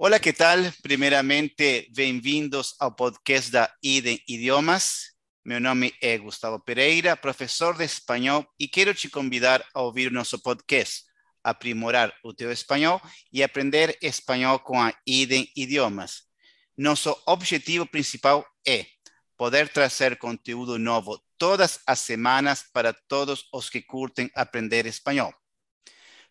Olá, 0.00 0.20
que 0.20 0.32
tal? 0.32 0.58
Primeiramente, 0.80 1.90
bem-vindos 1.92 2.76
ao 2.78 2.94
podcast 2.94 3.50
da 3.50 3.68
IDEM 3.82 4.22
Idiomas. 4.28 5.10
Meu 5.44 5.58
nome 5.58 5.92
é 6.00 6.16
Gustavo 6.16 6.60
Pereira, 6.60 7.16
professor 7.16 7.76
de 7.76 7.82
espanhol, 7.82 8.46
e 8.60 8.68
quero 8.68 8.94
te 8.94 9.10
convidar 9.10 9.60
a 9.74 9.82
ouvir 9.82 10.06
o 10.06 10.14
nosso 10.14 10.40
podcast, 10.40 11.02
aprimorar 11.42 12.14
o 12.22 12.32
teu 12.32 12.52
espanhol 12.52 13.02
e 13.32 13.42
aprender 13.42 13.98
espanhol 14.00 14.60
com 14.60 14.80
a 14.80 14.94
IDEM 15.04 15.50
Idiomas. 15.56 16.22
Nosso 16.76 17.20
objetivo 17.26 17.84
principal 17.84 18.46
é 18.64 18.86
poder 19.36 19.68
trazer 19.68 20.16
conteúdo 20.16 20.78
novo 20.78 21.20
todas 21.36 21.80
as 21.84 21.98
semanas 21.98 22.64
para 22.72 22.92
todos 22.92 23.48
os 23.52 23.68
que 23.68 23.82
curtem 23.82 24.30
aprender 24.36 24.86
espanhol. 24.86 25.34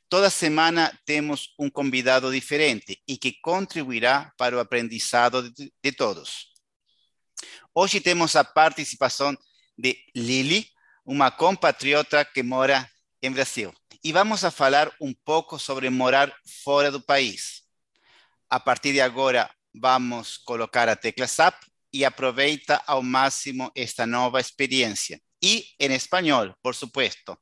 Toda 0.09 0.29
semana 0.29 0.97
temos 1.05 1.53
um 1.59 1.69
convidado 1.69 2.31
diferente 2.31 3.01
e 3.05 3.17
que 3.17 3.33
contribuirá 3.41 4.31
para 4.37 4.55
o 4.55 4.59
aprendizado 4.59 5.51
de, 5.51 5.91
todos. 5.91 6.53
Hoje 7.75 7.99
temos 7.99 8.37
a 8.37 8.43
participação 8.43 9.37
de 9.77 9.97
Lili, 10.15 10.65
uma 11.05 11.29
compatriota 11.29 12.23
que 12.23 12.41
mora 12.41 12.89
em 13.21 13.29
Brasil. 13.29 13.73
E 14.01 14.13
vamos 14.13 14.45
a 14.45 14.51
falar 14.51 14.89
um 15.01 15.13
pouco 15.13 15.59
sobre 15.59 15.89
morar 15.89 16.33
fora 16.63 16.89
do 16.89 17.01
país. 17.01 17.63
A 18.49 18.61
partir 18.61 18.93
de 18.93 19.01
agora, 19.01 19.53
vamos 19.75 20.37
colocar 20.37 20.87
a 20.87 20.95
tecla 20.95 21.27
SAP 21.27 21.61
e 21.91 22.05
aproveita 22.05 22.81
ao 22.87 23.03
máximo 23.03 23.69
esta 23.75 24.07
nova 24.07 24.39
experiência. 24.39 25.21
E 25.43 25.65
em 25.77 25.93
espanhol, 25.93 26.55
por 26.63 26.73
supuesto. 26.73 27.37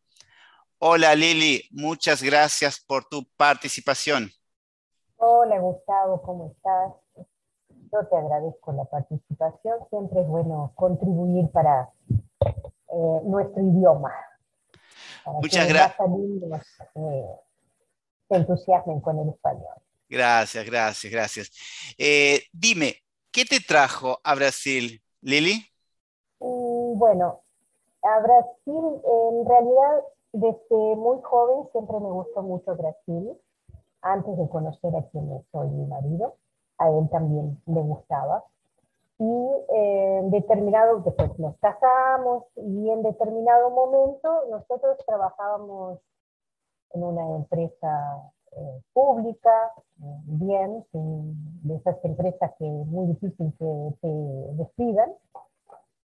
Hola 0.79 1.15
Lili, 1.15 1.63
muchas 1.71 2.21
gracias 2.21 2.83
por 2.85 3.05
tu 3.05 3.25
participación. 3.37 4.29
Hola 5.15 5.57
Gustavo, 5.59 6.21
¿cómo 6.21 6.51
estás? 6.51 6.93
Yo 7.93 8.05
te 8.09 8.17
agradezco 8.17 8.73
la 8.73 8.83
participación, 8.83 9.79
siempre 9.89 10.19
es 10.19 10.27
bueno 10.27 10.73
contribuir 10.75 11.49
para 11.51 11.89
eh, 12.09 13.19
nuestro 13.23 13.63
idioma. 13.63 14.13
muchas 15.41 15.69
gracias. 15.69 15.97
Eh, 16.95 17.25
se 18.27 18.35
entusiasmen 18.35 18.99
con 18.99 19.17
el 19.19 19.29
español. 19.29 19.75
Gracias, 20.09 20.65
gracias, 20.65 21.11
gracias. 21.11 21.51
Eh, 21.97 22.43
dime, 22.51 23.01
¿qué 23.31 23.45
te 23.45 23.61
trajo 23.61 24.19
a 24.21 24.35
Brasil, 24.35 25.01
Lili? 25.21 25.65
Mm, 26.39 26.99
bueno, 26.99 27.43
a 28.03 28.19
Brasil 28.19 29.01
en 29.05 29.45
realidad 29.47 30.03
desde 30.35 30.95
muy 30.95 31.21
joven 31.21 31.67
siempre 31.71 31.99
me 31.99 32.11
gustó 32.11 32.43
mucho 32.43 32.75
Brasil, 32.75 33.37
antes 34.01 34.37
de 34.37 34.49
conocer 34.49 34.95
a 34.95 35.03
quien 35.09 35.43
soy 35.51 35.67
mi 35.69 35.85
marido, 35.85 36.35
a 36.77 36.89
él 36.89 37.09
también 37.09 37.61
le 37.65 37.81
gustaba. 37.81 38.43
Y 39.17 39.47
eh, 39.73 40.21
determinado, 40.25 40.99
después 40.99 41.39
nos 41.39 41.55
casamos 41.57 42.43
y 42.57 42.89
en 42.89 43.01
determinado 43.01 43.69
momento 43.69 44.43
nosotros 44.49 44.97
trabajábamos 45.07 45.99
en 46.93 47.03
una 47.03 47.37
empresa 47.37 48.31
eh, 48.51 48.81
pública, 48.93 49.71
bien, 49.97 50.85
de 50.91 51.75
esas 51.75 52.03
empresas 52.03 52.51
que 52.59 52.65
es 52.65 52.87
muy 52.87 53.07
difícil 53.07 53.53
que 53.57 53.93
te 54.01 54.07
despidan, 54.61 55.13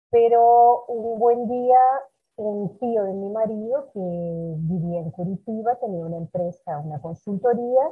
pero 0.09 0.85
un 0.87 1.19
buen 1.19 1.47
día 1.47 1.77
un 2.37 2.77
tío 2.79 3.03
de 3.03 3.13
mi 3.13 3.29
marido 3.29 3.89
que 3.93 3.99
vivía 3.99 4.99
en 4.99 5.11
Curitiba, 5.11 5.75
tenía 5.75 6.05
una 6.05 6.17
empresa, 6.17 6.79
una 6.79 6.99
consultoría, 7.01 7.83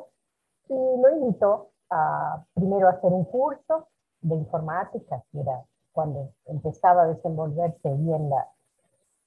y 0.70 0.74
lo 0.74 1.10
invitó 1.10 1.70
a 1.90 2.44
primero 2.54 2.88
a 2.88 2.92
hacer 2.92 3.12
un 3.12 3.26
curso 3.26 3.88
de 4.22 4.36
informática, 4.36 5.24
que 5.32 5.42
era 5.42 5.64
cuando 5.92 6.32
empezaba 6.46 7.04
a 7.04 7.08
desenvolverse 7.08 7.94
bien 7.96 8.30
la, 8.30 8.50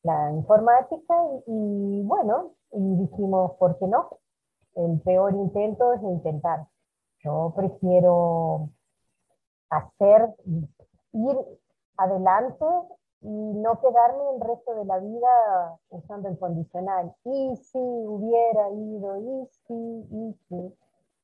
la 0.03 0.32
informática, 0.32 1.15
y, 1.47 2.03
bueno, 2.04 2.53
y 2.72 2.97
dijimos, 2.97 3.53
¿por 3.59 3.78
qué 3.78 3.87
no? 3.87 4.19
El 4.75 5.00
peor 5.00 5.33
intento 5.34 5.94
es 5.94 6.03
intentar. 6.03 6.66
Yo 7.21 7.53
prefiero 7.56 8.69
hacer, 9.71 10.34
ir 11.12 11.37
adelante 11.97 12.65
y 13.26 13.28
no 13.28 13.81
quedarme 13.81 14.22
el 14.37 14.41
resto 14.41 14.72
de 14.76 14.84
la 14.84 14.98
vida 14.98 15.81
usando 15.91 16.28
el 16.28 16.38
condicional. 16.38 17.12
Y 17.25 17.56
si 17.56 17.78
hubiera 17.78 18.70
ido, 18.70 19.16
y 19.16 19.47
si, 19.66 19.75
y 19.75 20.32
si. 20.48 20.76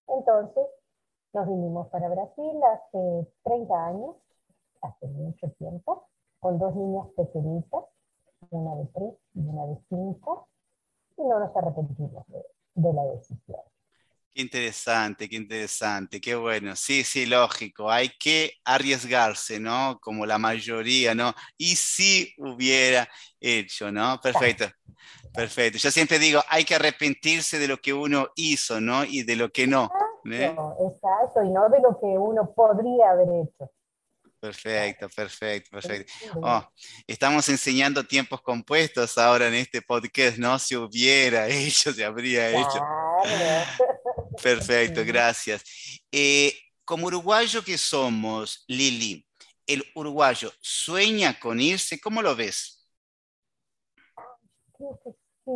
Entonces, 0.08 0.66
nos 1.32 1.46
vinimos 1.46 1.86
para 1.88 2.08
Brasil 2.08 2.60
hace 2.74 3.28
30 3.44 3.86
años, 3.86 4.16
hace 4.80 5.06
mucho 5.06 5.48
tiempo, 5.58 6.08
con 6.40 6.58
dos 6.58 6.74
niñas 6.74 7.06
pequeñitas, 7.16 7.84
una 8.50 8.74
de 8.74 8.86
tres 8.86 9.14
y 9.34 9.46
una 9.46 9.66
de 9.66 9.78
cinco, 9.88 10.48
y 11.16 11.22
no 11.22 11.38
nos 11.38 11.54
arrepentimos 11.56 12.24
de 12.74 12.92
la 12.92 13.04
decisión. 13.04 13.60
Qué 14.34 14.40
interesante, 14.40 15.28
qué 15.28 15.36
interesante, 15.36 16.18
qué 16.18 16.34
bueno. 16.34 16.74
Sí, 16.74 17.04
sí, 17.04 17.26
lógico. 17.26 17.90
Hay 17.90 18.08
que 18.18 18.54
arriesgarse, 18.64 19.60
¿no? 19.60 19.98
Como 20.00 20.24
la 20.24 20.38
mayoría, 20.38 21.14
¿no? 21.14 21.34
Y 21.58 21.76
si 21.76 22.32
hubiera 22.38 23.06
hecho, 23.38 23.92
¿no? 23.92 24.18
Perfecto. 24.22 24.66
Perfecto. 25.34 25.78
Yo 25.78 25.90
siempre 25.90 26.18
digo, 26.18 26.42
hay 26.48 26.64
que 26.64 26.74
arrepentirse 26.74 27.58
de 27.58 27.68
lo 27.68 27.76
que 27.78 27.92
uno 27.92 28.28
hizo, 28.34 28.80
¿no? 28.80 29.04
Y 29.04 29.22
de 29.22 29.36
lo 29.36 29.50
que 29.50 29.66
no. 29.66 29.90
Exacto, 30.24 31.42
y 31.44 31.50
no 31.50 31.68
de 31.68 31.80
lo 31.80 31.98
que 32.00 32.06
uno 32.06 32.52
podría 32.54 33.10
haber 33.10 33.28
hecho. 33.28 33.70
Perfecto, 34.40 35.08
perfecto, 35.08 35.70
perfecto. 35.70 36.12
Oh, 36.42 36.60
estamos 37.06 37.48
enseñando 37.48 38.02
tiempos 38.04 38.42
compuestos 38.42 39.16
ahora 39.16 39.46
en 39.46 39.54
este 39.54 39.82
podcast, 39.82 40.36
¿no? 40.36 40.58
Si 40.58 40.74
hubiera 40.74 41.46
hecho, 41.48 41.92
se 41.92 42.04
habría 42.04 42.50
hecho. 42.50 42.80
Perfecto, 44.40 45.02
gracias. 45.04 45.64
Eh, 46.10 46.52
como 46.84 47.06
uruguayo 47.06 47.62
que 47.62 47.78
somos, 47.78 48.64
Lili, 48.68 49.26
¿el 49.66 49.82
uruguayo 49.94 50.50
sueña 50.60 51.38
con 51.38 51.60
irse? 51.60 52.00
¿Cómo 52.00 52.22
lo 52.22 52.36
ves? 52.36 52.86
Sí, 54.78 55.52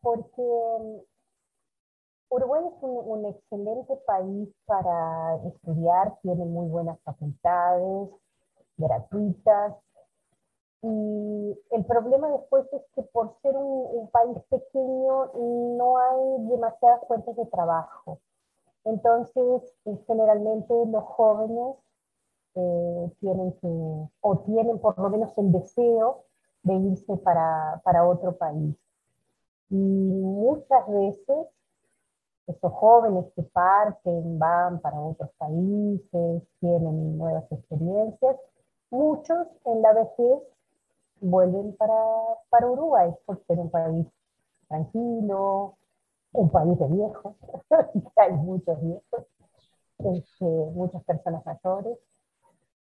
porque 0.00 0.42
mm, 0.42 1.00
Uruguay 2.30 2.62
es 2.64 2.82
un, 2.82 3.26
excelente 3.26 3.96
país 4.06 4.48
para 4.64 5.36
estudiar, 5.48 6.16
tiene 6.22 6.44
muy 6.44 6.68
buenas 6.68 6.98
facultades 7.04 8.08
gratuitas. 8.76 9.74
Y 10.82 11.58
el 11.70 11.84
problema 11.84 12.28
después 12.30 12.66
es 12.72 12.82
que 12.94 13.02
por 13.02 13.34
ser 13.42 13.54
un, 13.56 14.08
país 14.10 14.38
pequeño 14.48 15.30
no 15.34 15.98
hay 15.98 16.46
demasiadas 16.48 17.06
fuentes 17.06 17.36
de 17.36 17.46
trabajo. 17.46 18.18
Entonces, 18.84 19.62
eh, 19.84 19.98
generalmente 20.06 20.74
los 20.86 21.04
jóvenes 21.04 21.76
eh, 22.54 23.10
tienen 23.20 23.52
que, 23.60 24.08
o 24.20 24.38
tienen 24.46 24.78
por 24.78 24.98
lo 24.98 25.10
menos 25.10 25.36
el 25.36 25.52
deseo 25.52 26.24
de 26.62 26.74
irse 26.74 27.16
para, 27.18 27.80
para 27.84 28.06
otro 28.08 28.36
país. 28.36 28.74
Y 29.68 29.76
muchas 29.76 30.88
veces 30.88 31.46
esos 32.46 32.72
jóvenes 32.72 33.26
que 33.36 33.42
parten, 33.42 34.38
van 34.38 34.80
para 34.80 35.00
otros 35.00 35.30
países, 35.38 36.42
tienen 36.58 37.18
nuevas 37.18 37.50
experiencias, 37.52 38.36
muchos 38.90 39.46
en 39.66 39.82
la 39.82 39.92
vejez 39.92 40.42
vuelven 41.20 41.76
para, 41.76 41.94
para 42.48 42.68
Uruguay, 42.68 43.10
por 43.26 43.38
ser 43.46 43.58
un 43.58 43.70
país 43.70 44.06
tranquilo, 44.68 45.76
un 46.32 46.50
país 46.50 46.78
de 46.78 46.86
viejos, 46.88 47.36
hay 48.16 48.32
muchos 48.32 48.80
viejos, 48.80 49.26
este, 49.98 50.44
muchas 50.44 51.02
personas 51.04 51.44
mayores, 51.44 51.98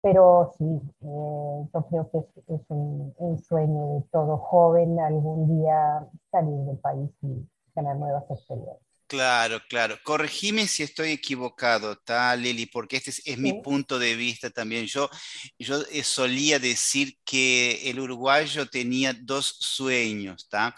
pero 0.01 0.51
sí, 0.57 0.65
eh, 1.01 1.69
yo 1.73 1.85
creo 1.89 2.09
que 2.11 2.19
es, 2.53 2.61
un, 2.69 3.13
un, 3.17 3.39
sueño 3.39 3.95
de 3.95 4.01
todo 4.11 4.37
joven 4.37 4.99
algún 4.99 5.47
día 5.59 6.07
salir 6.31 6.59
del 6.65 6.77
país 6.77 7.11
y 7.21 7.45
tener 7.73 7.97
nuevas 7.97 8.29
experiencias. 8.31 8.88
Claro, 9.09 9.57
claro. 9.67 9.95
Corregime 10.05 10.67
si 10.67 10.83
estoy 10.83 11.13
equivocado, 11.13 11.97
tal, 11.97 12.43
Lili, 12.43 12.67
porque 12.67 12.97
este 12.97 13.09
es, 13.09 13.39
mi 13.39 13.53
punto 13.59 13.97
de 13.97 14.13
vista 14.13 14.51
también. 14.51 14.85
Yo, 14.85 15.09
yo 15.57 15.81
eh, 15.91 16.03
solía 16.03 16.59
decir 16.59 17.17
que 17.25 17.89
el 17.89 17.99
uruguayo 17.99 18.69
tenía 18.69 19.13
dos 19.19 19.47
sueños, 19.61 20.43
¿está? 20.43 20.75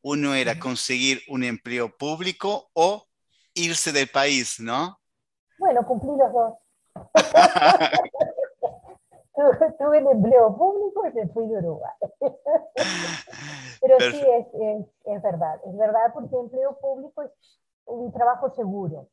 Uno 0.00 0.32
era 0.32 0.60
conseguir 0.60 1.22
un 1.26 1.42
empleo 1.42 1.96
público 1.96 2.70
o 2.72 3.04
irse 3.52 3.90
del 3.90 4.06
país, 4.06 4.60
¿no? 4.60 5.00
Bueno, 5.58 5.84
cumplí 5.84 6.10
los 6.16 6.32
dos. 6.32 6.54
tuve 9.78 9.98
el 9.98 10.06
empleo 10.06 10.56
público 10.56 11.04
y 11.08 11.12
me 11.14 11.26
fui 11.28 11.48
de 11.48 11.58
Uruguay. 11.58 11.92
Pero 13.80 13.98
sí, 13.98 14.20
es, 14.20 14.46
es, 14.54 14.86
es, 15.04 15.22
verdad, 15.22 15.60
es 15.66 15.76
verdad 15.76 16.12
porque 16.14 16.36
empleo 16.36 16.78
público 16.78 17.22
es 17.22 17.30
un 17.86 18.12
trabajo 18.12 18.50
seguro. 18.50 19.08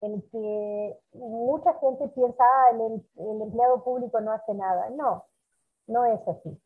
en 0.00 0.22
que 0.30 0.98
mucha 1.14 1.74
gente 1.80 2.08
piensa, 2.08 2.44
ah, 2.44 2.70
el, 2.72 3.04
el 3.16 3.42
empleado 3.42 3.82
público 3.84 4.20
no 4.20 4.32
hace 4.32 4.54
nada. 4.54 4.90
No, 4.90 5.24
no 5.88 6.04
es 6.06 6.26
así. 6.28 6.60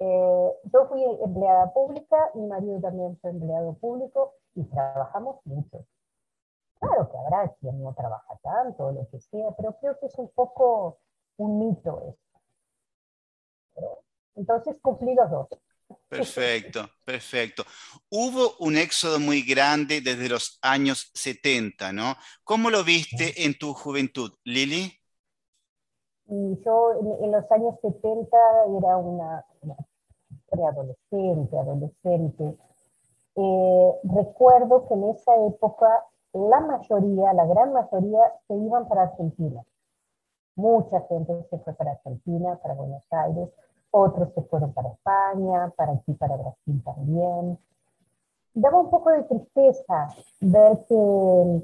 Eh, 0.00 0.52
yo 0.72 0.86
fui 0.88 1.04
empleada 1.22 1.72
pública, 1.72 2.30
mi 2.34 2.46
marido 2.46 2.80
también 2.80 3.18
fue 3.20 3.30
empleado 3.30 3.74
público 3.74 4.34
y 4.54 4.64
trabajamos 4.64 5.40
mucho. 5.46 5.84
Claro 6.80 7.10
que 7.10 7.16
habrá 7.18 7.48
quien 7.60 7.82
no 7.82 7.94
trabaja 7.94 8.36
tanto, 8.42 8.92
lo 8.92 9.08
que 9.08 9.20
sea, 9.20 9.52
pero 9.56 9.74
creo 9.80 9.98
que 9.98 10.06
es 10.06 10.18
un 10.18 10.28
poco 10.30 10.98
un 11.38 11.58
mito 11.58 12.02
esto. 12.08 12.38
Entonces 14.34 14.78
cumplí 14.82 15.14
los 15.14 15.30
dos. 15.30 15.48
Perfecto, 16.08 16.88
perfecto. 17.04 17.64
Hubo 18.10 18.56
un 18.60 18.76
éxodo 18.76 19.18
muy 19.18 19.42
grande 19.42 20.00
desde 20.00 20.28
los 20.28 20.58
años 20.62 21.10
70, 21.14 21.92
¿no? 21.92 22.16
¿Cómo 22.44 22.70
lo 22.70 22.84
viste 22.84 23.44
en 23.44 23.58
tu 23.58 23.74
juventud, 23.74 24.32
Lili? 24.44 24.92
yo 26.26 27.18
en, 27.20 27.32
los 27.32 27.50
años 27.50 27.74
70 27.82 28.36
era 28.78 28.96
una, 28.96 29.44
preadolescente, 30.48 31.58
adolescente. 31.58 32.56
Eh, 33.34 33.92
recuerdo 34.04 34.86
que 34.86 34.94
en 34.94 35.10
esa 35.10 35.32
época 35.46 36.04
la 36.32 36.60
mayoría, 36.60 37.32
la 37.34 37.46
gran 37.46 37.72
mayoría, 37.72 38.20
se 38.46 38.54
iban 38.54 38.88
para 38.88 39.02
Argentina. 39.02 39.62
Mucha 40.54 41.00
gente 41.02 41.46
se 41.50 41.58
fue 41.58 41.74
para 41.74 41.92
Argentina, 41.92 42.58
para 42.62 42.74
Buenos 42.74 43.06
Aires, 43.10 43.48
otros 43.92 44.32
se 44.34 44.42
fueron 44.42 44.72
para 44.72 44.88
España, 44.88 45.72
para 45.76 45.92
aquí, 45.92 46.12
para 46.14 46.36
Brasil 46.36 46.82
también. 46.84 47.58
Daba 48.54 48.80
un 48.80 48.90
poco 48.90 49.10
de 49.10 49.22
tristeza 49.22 50.08
ver 50.40 50.78
que, 50.88 51.62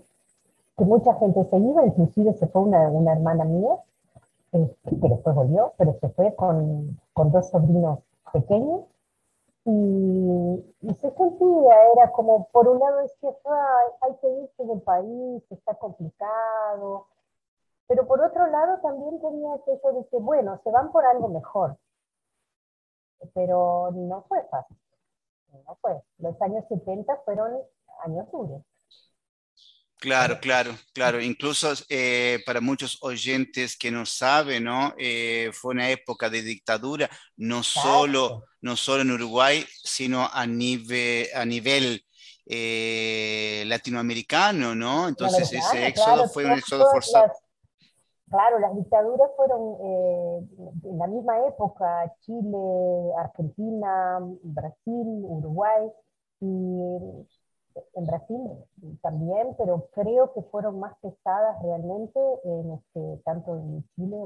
que 0.76 0.84
mucha 0.84 1.14
gente 1.14 1.44
se 1.50 1.58
iba, 1.58 1.84
inclusive 1.84 2.34
se 2.34 2.46
fue 2.46 2.62
una, 2.62 2.88
una 2.88 3.12
hermana 3.12 3.44
mía, 3.44 3.76
eh, 4.52 4.76
que 4.84 5.08
después 5.08 5.34
volvió, 5.34 5.72
pero 5.76 5.96
se 6.00 6.08
fue 6.10 6.34
con, 6.34 6.98
con 7.12 7.32
dos 7.32 7.48
sobrinos 7.50 7.98
pequeños. 8.32 8.82
Y, 9.64 10.64
se 10.94 11.10
sentía, 11.10 11.74
era 11.94 12.10
como, 12.12 12.48
por 12.52 12.68
un 12.68 12.78
lado 12.78 12.98
decía, 12.98 13.30
hay 14.00 14.14
que 14.16 14.28
irse 14.28 14.64
del 14.64 14.80
país, 14.80 15.42
está 15.50 15.74
complicado, 15.74 17.06
pero 17.86 18.06
por 18.06 18.20
otro 18.22 18.46
lado 18.46 18.78
también 18.80 19.20
tenía 19.20 19.56
eso 19.66 19.92
de 19.92 20.06
que, 20.06 20.18
bueno, 20.18 20.58
se 20.64 20.70
van 20.70 20.90
por 20.90 21.04
algo 21.04 21.28
mejor, 21.28 21.76
pero 23.34 23.90
no 23.92 24.24
fue 24.28 24.40
fácil, 24.50 24.76
no 25.52 25.78
fue. 25.80 25.92
Los 26.18 26.40
años 26.42 26.64
70 26.68 27.22
fueron 27.24 27.52
años 28.04 28.26
duros. 28.32 28.62
Claro, 30.00 30.38
claro, 30.40 30.76
claro. 30.92 31.20
Incluso 31.20 31.72
eh, 31.88 32.40
para 32.46 32.60
muchos 32.60 32.98
oyentes 33.00 33.76
que 33.76 33.90
no 33.90 34.06
saben, 34.06 34.64
¿no? 34.64 34.94
Eh, 34.96 35.50
fue 35.52 35.72
una 35.72 35.90
época 35.90 36.30
de 36.30 36.42
dictadura, 36.42 37.10
no 37.36 37.64
solo, 37.64 38.44
no 38.60 38.76
solo 38.76 39.02
en 39.02 39.10
Uruguay, 39.10 39.66
sino 39.82 40.28
a 40.32 40.46
nivel, 40.46 41.26
a 41.34 41.44
nivel 41.44 42.04
eh, 42.46 43.64
latinoamericano, 43.66 44.74
¿no? 44.74 45.08
Entonces 45.08 45.52
ese 45.52 45.88
éxodo 45.88 46.28
fue 46.28 46.44
un 46.44 46.52
éxodo 46.52 46.88
forzado. 46.92 47.32
Claro, 48.30 48.58
las 48.58 48.74
dictaduras 48.76 49.30
fueron 49.36 49.76
en 50.84 50.98
la 50.98 51.06
misma 51.06 51.46
época, 51.46 52.12
Chile, 52.20 53.12
Argentina, 53.16 54.18
Brasil, 54.42 55.24
Uruguay, 55.24 55.90
y 56.40 57.26
en 57.94 58.06
Brasil 58.06 58.40
también, 59.02 59.54
pero 59.56 59.88
creo 59.92 60.32
que 60.32 60.42
fueron 60.42 60.80
más 60.80 60.96
pesadas 61.00 61.60
realmente 61.62 62.18
en 62.44 62.72
este, 62.72 63.22
tanto 63.24 63.56
en 63.56 63.84
Chile 63.94 64.16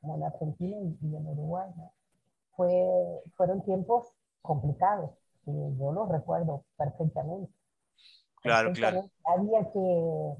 como 0.00 0.16
en 0.16 0.22
Argentina 0.24 0.76
y, 1.02 1.16
en 1.16 1.26
Uruguay. 1.26 1.70
Fue, 2.56 3.22
fueron 3.36 3.62
tiempos 3.62 4.12
complicados, 4.42 5.10
y 5.46 5.52
yo 5.78 5.92
los 5.92 6.08
recuerdo 6.08 6.64
perfectamente. 6.76 7.52
Claro, 8.42 8.72
claro. 8.72 9.10
Había 9.24 9.70
que, 9.70 10.36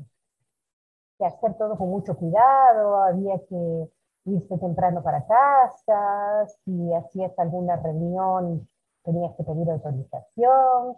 que 1.20 1.26
hacer 1.26 1.54
todo 1.58 1.76
con 1.76 1.90
mucho 1.90 2.16
cuidado, 2.16 3.02
había 3.04 3.38
que 3.48 3.90
irse 4.24 4.58
temprano 4.58 5.02
para 5.02 5.26
casa, 5.26 6.46
si 6.64 6.92
hacías 6.94 7.38
alguna 7.38 7.76
reunión 7.76 8.66
tenías 9.04 9.34
que 9.36 9.44
pedir 9.44 9.70
autorización, 9.70 10.96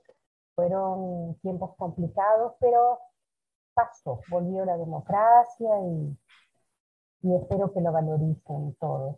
fueron 0.54 1.36
tiempos 1.42 1.74
complicados, 1.76 2.54
pero 2.60 2.98
pasó, 3.74 4.20
volvió 4.28 4.64
la 4.64 4.76
democracia 4.76 5.68
y, 5.84 7.34
espero 7.34 7.72
que 7.72 7.80
lo 7.80 7.92
valoricen 7.92 8.76
todos. 8.80 9.16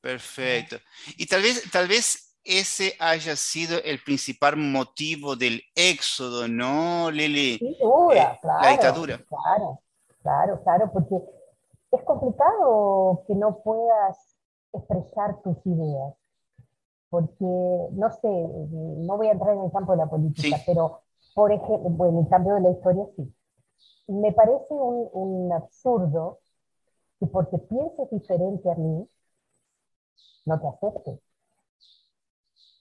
Perfecto. 0.00 0.76
Y 1.18 1.26
tal 1.26 1.42
vez, 1.42 1.70
tal 1.70 1.88
vez 1.88 2.38
ese 2.44 2.96
haya 2.98 3.36
sido 3.36 3.82
el 3.82 4.02
principal 4.02 4.56
motivo 4.56 5.36
del 5.36 5.62
éxodo, 5.74 6.48
¿no, 6.48 7.10
Lili? 7.10 7.58
Sin 7.58 7.76
duda, 7.78 8.38
claro. 8.40 8.62
La 8.62 8.70
dictadura. 8.70 9.18
Claro, 9.18 9.82
claro, 10.22 10.62
claro, 10.62 10.90
porque 10.92 11.16
es 11.92 12.02
complicado 12.04 13.22
que 13.26 13.34
no 13.34 13.58
puedas 13.58 14.36
expresar 14.72 15.40
tus 15.42 15.56
ideas 15.66 16.14
porque, 17.10 17.44
no 17.92 18.10
sé, 18.10 18.28
no 18.28 19.16
voy 19.16 19.26
a 19.26 19.32
entrar 19.32 19.54
en 19.54 19.64
el 19.64 19.72
campo 19.72 19.92
de 19.92 19.98
la 19.98 20.06
política, 20.06 20.56
pero, 20.64 21.00
por 21.34 21.52
ejemplo, 21.52 21.90
bueno, 21.90 22.20
en 22.20 22.24
el 22.24 22.30
cambio 22.30 22.54
de 22.54 22.60
la 22.60 22.70
historia 22.70 23.04
sí. 23.16 23.34
Me 24.06 24.32
parece 24.32 24.72
un, 24.72 25.08
un 25.12 25.52
absurdo 25.52 26.38
que 27.18 27.26
porque 27.26 27.58
pienses 27.58 28.10
diferente 28.10 28.70
a 28.70 28.74
mí, 28.76 29.08
no 30.46 30.60
te 30.60 30.68
aceptes. 30.68 31.20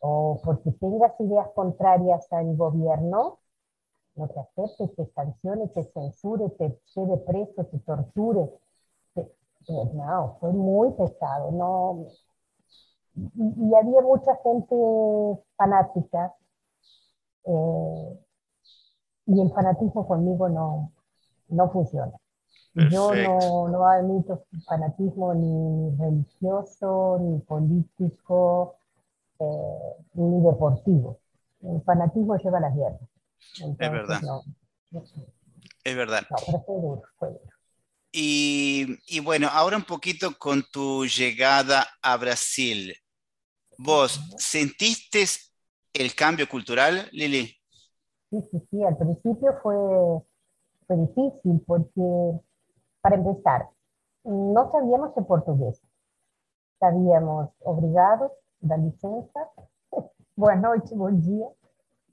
O 0.02 0.40
porque 0.44 0.72
tengas 0.74 1.20
ideas 1.20 1.50
contrarias 1.56 2.32
al 2.32 2.56
gobierno, 2.56 3.40
no 4.16 4.28
te 4.28 4.40
aceptes, 4.40 4.96
te 4.96 5.06
sancione, 5.14 5.68
te 5.70 5.84
censure, 5.84 6.50
te 6.50 6.80
lleve 6.96 7.18
preso, 7.18 7.66
te 7.66 7.80
torture. 7.80 8.50
no, 9.94 10.38
fue 10.40 10.52
muy 10.52 10.92
pesado. 10.92 11.52
No, 11.52 12.06
y, 13.16 13.76
había 13.76 14.02
mucha 14.02 14.36
gente 14.44 14.76
fanática. 15.58 16.36
Eh, 17.46 18.20
y 19.28 19.42
el 19.42 19.52
fanatismo 19.52 20.08
conmigo 20.08 20.50
no, 20.50 20.92
no 21.50 21.70
funciona. 21.70 22.14
Yo 22.74 23.14
no, 23.14 23.68
no, 23.68 23.86
admito 23.86 24.44
fanatismo 24.66 25.34
ni 25.34 25.96
religioso, 25.98 27.18
ni 27.20 27.40
político, 27.40 28.76
eh, 29.40 29.96
ni 30.14 30.42
deportivo. 30.42 31.18
El 31.62 31.82
fanatismo 31.82 32.38
lleva 32.38 32.60
a 32.60 32.62
las 32.62 32.76
guerras. 32.76 33.09
Es 33.60 33.92
verdad. 33.92 34.22
es 35.84 35.96
verdad. 35.96 36.24
fue 36.66 36.76
duro, 36.82 37.04
fue 37.18 37.30
duro. 37.30 37.42
Y, 38.12 39.20
bueno, 39.24 39.48
ahora 39.52 39.78
un 39.78 39.84
poquito 39.84 40.32
con 40.38 40.64
tu 40.72 41.06
llegada 41.06 41.86
a 42.02 42.18
Brasil. 42.18 42.96
¿Vos 43.78 44.20
sentiste 44.38 45.26
el 45.94 46.16
cambio 46.16 46.50
cultural, 46.50 47.08
Lili? 47.12 47.56
Sí, 48.30 48.42
sí, 48.52 48.68
sí, 48.70 48.84
al 48.84 48.98
principio 48.98 49.60
fue, 49.62 49.76
fue 50.88 50.98
difícil 50.98 51.62
porque, 51.66 52.40
para 53.02 53.16
empezar, 53.16 53.70
no 54.24 54.72
sabíamos 54.72 55.16
el 55.16 55.26
portugués. 55.26 55.82
Sabíamos 56.80 57.50
obrigados, 57.60 58.32
la 58.62 58.78
licencia, 58.78 59.50
buenas 60.36 60.62
noches, 60.62 60.98
buen 60.98 61.22
día, 61.22 61.48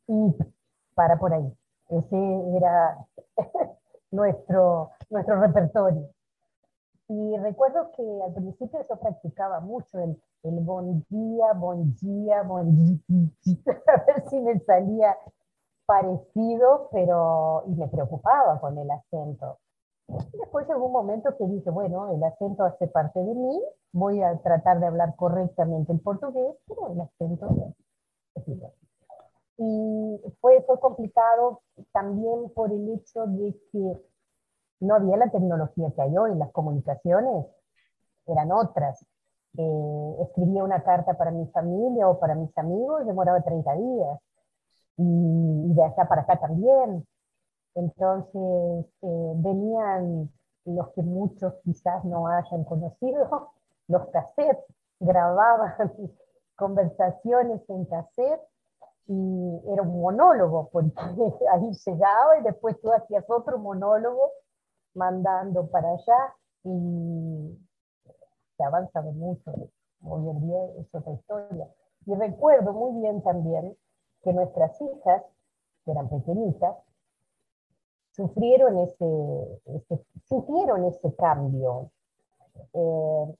y 0.08 0.34
para 0.96 1.16
por 1.18 1.32
ahí. 1.32 1.52
Ese 1.90 2.56
era 2.56 3.06
nuestro, 4.10 4.90
nuestro 5.10 5.40
repertorio. 5.40 6.08
Y 7.08 7.36
recuerdo 7.36 7.92
que 7.92 8.02
al 8.24 8.34
principio 8.34 8.80
eso 8.80 8.98
practicaba 8.98 9.60
mucho, 9.60 10.00
el, 10.00 10.20
el 10.42 10.58
bon 10.60 11.04
día, 11.08 11.52
bon 11.52 11.94
día, 12.00 12.42
bon 12.42 12.74
día, 12.74 13.30
a 13.86 14.04
ver 14.04 14.28
si 14.28 14.40
me 14.40 14.58
salía 14.60 15.16
parecido, 15.86 16.88
pero 16.90 17.62
y 17.68 17.76
me 17.76 17.86
preocupaba 17.86 18.58
con 18.58 18.76
el 18.76 18.90
acento. 18.90 19.58
Después 20.08 20.66
llegó 20.66 20.86
un 20.86 20.92
momento 20.92 21.36
que 21.36 21.46
dije, 21.46 21.70
bueno, 21.70 22.12
el 22.12 22.22
acento 22.24 22.64
hace 22.64 22.88
parte 22.88 23.20
de 23.20 23.34
mí, 23.34 23.62
voy 23.92 24.22
a 24.22 24.36
tratar 24.38 24.80
de 24.80 24.86
hablar 24.86 25.14
correctamente 25.14 25.92
el 25.92 26.00
portugués, 26.00 26.56
pero 26.66 26.92
el 26.92 27.00
acento 27.00 27.74
es. 28.36 28.46
Y 29.58 30.20
fue, 30.40 30.62
fue 30.62 30.78
complicado 30.80 31.62
también 31.92 32.50
por 32.54 32.70
el 32.70 32.94
hecho 32.94 33.26
de 33.26 33.54
que 33.72 34.02
no 34.80 34.94
había 34.94 35.16
la 35.16 35.30
tecnología 35.30 35.90
que 35.94 36.02
hay 36.02 36.16
hoy, 36.16 36.34
las 36.34 36.52
comunicaciones 36.52 37.46
eran 38.26 38.52
otras. 38.52 39.04
Eh, 39.56 40.16
escribía 40.20 40.64
una 40.64 40.82
carta 40.82 41.14
para 41.14 41.30
mi 41.30 41.46
familia 41.46 42.08
o 42.08 42.20
para 42.20 42.34
mis 42.34 42.56
amigos, 42.58 43.06
demoraba 43.06 43.40
30 43.40 43.74
días. 43.74 44.18
Y, 44.98 45.74
de 45.74 45.84
allá 45.84 46.08
para 46.08 46.22
acá 46.22 46.38
también. 46.38 47.06
Entonces, 47.74 48.86
eh, 49.02 49.32
venían 49.36 50.30
los 50.64 50.88
que 50.90 51.02
muchos 51.02 51.54
quizás 51.64 52.04
no 52.04 52.26
hayan 52.28 52.64
conocido, 52.64 53.52
los 53.88 54.08
cassettes, 54.08 54.64
grababan 55.00 55.74
conversaciones 56.56 57.62
en 57.68 57.84
cassette 57.86 58.40
y 59.08 59.60
era 59.72 59.82
un 59.82 60.00
monólogo, 60.00 60.68
porque 60.72 60.92
ahí 61.52 61.72
llegaba 61.86 62.38
y 62.38 62.42
después 62.42 62.80
tú 62.80 62.92
hacías 62.92 63.24
otro 63.28 63.58
monólogo 63.58 64.32
mandando 64.94 65.68
para 65.68 65.90
allá 65.90 66.34
y 66.64 67.58
se 68.56 68.64
ha 68.64 68.66
avanzado 68.66 69.12
mucho. 69.12 69.52
Hoy 70.02 70.28
en 70.28 70.40
día 70.40 70.58
es 70.80 70.94
otra 70.94 71.12
historia. 71.12 71.68
Y 72.06 72.14
recuerdo 72.14 72.72
muy 72.72 73.00
bien 73.00 73.22
también 73.22 73.76
que 74.22 74.32
nuestras 74.32 74.80
hijas, 74.80 75.22
que 75.84 75.90
eran 75.90 76.08
pequeñitas, 76.08 76.76
sufrieron 78.12 78.78
ese, 78.78 79.60
ese 79.66 80.04
sintieron 80.24 80.84
ese 80.84 81.14
cambio. 81.16 81.90
Eh, 82.72 83.34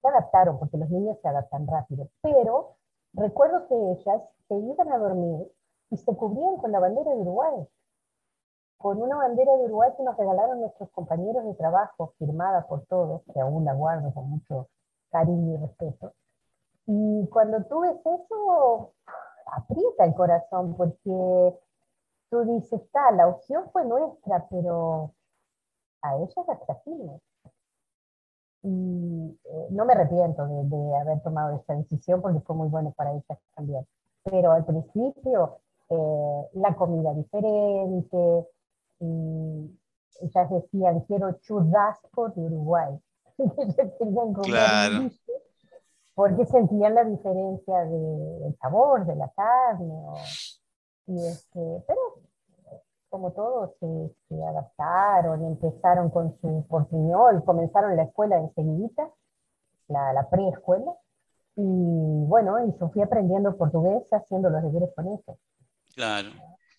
se 0.00 0.08
adaptaron, 0.08 0.58
porque 0.58 0.78
los 0.78 0.88
niños 0.88 1.18
se 1.20 1.28
adaptan 1.28 1.66
rápido, 1.66 2.08
pero 2.20 2.76
recuerdo 3.16 3.66
que 3.68 3.74
ellas 3.74 4.22
se 4.48 4.54
iban 4.54 4.92
a 4.92 4.98
dormir 4.98 5.50
y 5.90 5.96
se 5.96 6.14
cubrían 6.16 6.56
con 6.56 6.72
la 6.72 6.80
bandera 6.80 7.10
de 7.10 7.20
Uruguay, 7.20 7.66
con 8.78 9.00
una 9.00 9.16
bandera 9.16 9.56
de 9.56 9.64
Uruguay 9.64 9.90
que 9.96 10.02
nos 10.02 10.16
regalaron 10.16 10.60
nuestros 10.60 10.90
compañeros 10.90 11.44
de 11.44 11.54
trabajo, 11.54 12.14
firmada 12.18 12.66
por 12.66 12.84
todos, 12.86 13.22
que 13.32 13.40
aún 13.40 13.64
la 13.64 13.74
guardo 13.74 14.12
con 14.12 14.30
mucho 14.30 14.68
cariño 15.10 15.54
y 15.54 15.56
respeto. 15.56 16.12
Y 16.86 17.26
cuando 17.28 17.64
tú 17.64 17.80
ves 17.80 17.98
eso, 18.04 18.92
aprieta 19.46 20.04
el 20.04 20.14
corazón, 20.14 20.76
porque 20.76 21.58
tú 22.30 22.44
dices, 22.44 22.80
está, 22.80 23.10
la 23.12 23.28
opción 23.28 23.68
fue 23.72 23.84
nuestra, 23.84 24.46
pero 24.48 25.12
a 26.02 26.16
ellas 26.16 26.46
las 26.46 26.64
trajimos. 26.66 27.20
Y 28.62 29.38
eh, 29.44 29.66
no 29.70 29.84
me 29.84 29.92
arrepiento 29.92 30.46
de, 30.46 30.64
de, 30.64 30.96
haber 30.96 31.20
tomado 31.20 31.56
esta 31.56 31.74
decisión 31.74 32.20
porque 32.20 32.40
fue 32.40 32.56
muy 32.56 32.68
bueno 32.68 32.92
para 32.96 33.12
ellas 33.12 33.38
también. 33.54 33.86
Pero 34.24 34.52
al 34.52 34.64
principio, 34.64 35.58
eh, 35.88 36.48
la 36.54 36.74
comida 36.74 37.14
diferente, 37.14 38.48
y 38.98 39.78
ellas 40.20 40.50
decían, 40.50 41.00
quiero 41.00 41.32
churrasco 41.40 42.30
de 42.30 42.42
Uruguay. 42.42 42.98
claro. 44.42 45.10
porque 46.14 46.46
sentían 46.46 46.94
la 46.94 47.04
diferencia 47.04 47.84
de, 47.84 48.38
del 48.40 48.56
sabor 48.56 49.06
de 49.06 49.14
la 49.14 49.28
carne. 49.28 49.92
O, 49.92 50.16
y 51.08 51.24
este, 51.24 51.84
pero 51.86 52.00
como 53.16 53.32
todos 53.32 53.70
se, 53.80 54.14
se, 54.28 54.44
adaptaron, 54.44 55.42
empezaron 55.46 56.10
con 56.10 56.38
su 56.38 56.66
portuñol, 56.68 57.42
comenzaron 57.46 57.96
la 57.96 58.02
escuela 58.02 58.36
enseguida, 58.36 59.08
la, 59.88 60.12
la 60.12 60.28
preescuela, 60.28 60.92
y 61.56 61.62
bueno, 62.26 62.58
y 62.66 62.78
yo 62.78 62.90
fui 62.90 63.00
aprendiendo 63.00 63.56
portugués 63.56 64.02
haciendo 64.12 64.50
los 64.50 64.62
deberes 64.62 64.90
con 64.94 65.14
eso. 65.14 65.38
Claro, 65.94 66.28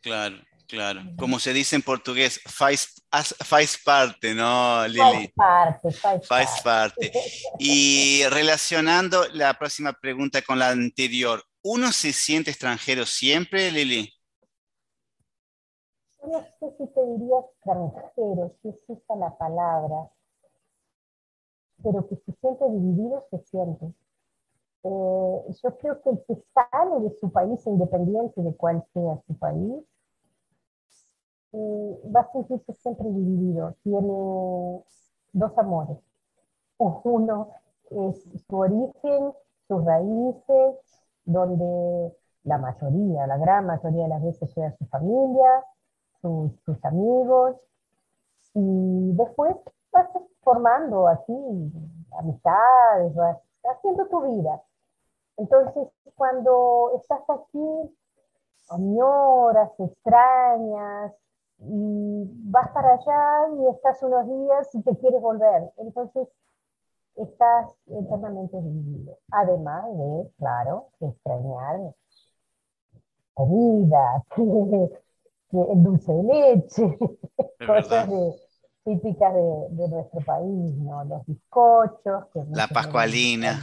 claro, 0.03 0.36
claro. 0.67 1.01
Como 1.17 1.39
se 1.39 1.53
dice 1.53 1.75
en 1.75 1.82
portugués, 1.82 2.39
faz, 2.46 3.01
faz 3.10 3.75
parte, 3.84 4.36
¿no, 4.36 4.88
Lili? 4.88 5.34
Faz 5.36 5.82
parte, 5.82 5.91
faz, 5.91 6.27
faz 6.27 6.62
parte. 6.62 7.12
Y 7.58 8.22
relacionando 8.29 9.25
la 9.34 9.56
próxima 9.56 9.91
pregunta 9.94 10.44
con 10.44 10.60
la 10.60 10.70
anterior, 10.70 11.44
¿uno 11.63 11.91
se 11.91 12.13
siente 12.13 12.51
extranjero 12.51 13.08
siempre, 13.08 13.72
Lili? 13.72 14.13
No 16.27 16.41
sé 16.60 16.72
si 16.77 16.88
te 16.88 17.05
diría 17.05 17.39
extranjero, 17.39 18.51
si 18.62 18.69
es 18.69 18.89
esa 18.89 19.15
la 19.15 19.38
palabra, 19.38 20.10
pero 21.84 22.07
que 22.07 22.15
se 22.17 22.31
siente 22.34 22.69
dividido, 22.69 23.25
se 23.29 23.39
siente. 23.39 23.86
Eh, 24.84 25.41
yo 25.63 25.77
creo 25.77 26.01
que 26.01 26.10
el 26.12 26.24
que 26.25 26.36
sale 26.53 27.00
de 27.01 27.12
su 27.12 27.31
país, 27.31 27.65
independiente 27.67 28.41
de 28.41 28.55
cuál 28.55 28.84
sea 28.93 29.17
su 29.27 29.38
país, 29.38 29.84
eh, 31.53 32.01
va 32.15 32.22
a 32.22 32.31
sentirse 32.31 32.74
siempre 32.74 33.10
dividido. 33.10 33.75
Tiene 33.84 34.84
dos 35.34 35.57
amores. 35.57 35.98
Uno 36.77 37.50
es 37.89 38.24
su 38.48 38.55
origen, 38.57 39.34
sus 39.67 39.86
raíces, 39.86 40.75
donde 41.25 42.15
la 42.43 42.57
mayoría, 42.57 43.27
la 43.27 43.38
gran 43.38 43.65
mayoría 43.65 44.03
de 44.03 44.10
las 44.10 44.24
veces 44.24 44.55
llega 44.55 44.75
su 44.77 44.86
familia, 44.86 45.63
sus, 46.21 46.86
amigos, 46.86 47.55
y 48.53 49.13
después 49.13 49.55
vas 49.91 50.09
formando 50.41 51.07
así 51.07 51.33
amistades, 52.17 53.13
vas 53.15 53.38
haciendo 53.63 54.07
tu 54.07 54.21
vida. 54.21 54.62
Entonces, 55.38 55.88
cuando 56.15 56.93
estás 57.01 57.21
aquí, 57.29 57.95
añoras, 58.69 59.71
extrañas, 59.79 61.13
y 61.59 62.24
vas 62.51 62.69
para 62.69 62.93
allá 62.93 63.55
y 63.57 63.67
estás 63.69 64.01
unos 64.03 64.27
días 64.27 64.75
y 64.75 64.81
te 64.81 64.95
quieres 64.97 65.21
volver. 65.21 65.71
Entonces, 65.77 66.27
estás 67.15 67.74
eternamente 67.88 68.57
dividido. 68.62 69.17
Además 69.31 69.86
de, 69.97 70.31
claro, 70.38 70.88
extrañar 71.00 71.93
comida, 73.33 74.24
el 75.51 75.84
dulce 75.84 76.12
de 76.12 76.24
leche, 76.24 76.98
cosas 77.68 78.10
típicas 78.84 79.34
de, 79.34 79.68
de, 79.72 79.88
nuestro 79.89 80.22
país, 80.22 80.75
¿no? 80.77 81.04
Los 81.06 81.25
bizcochos. 81.25 82.25
Que 82.34 82.44
la 82.51 82.68
pascualina. 82.68 83.60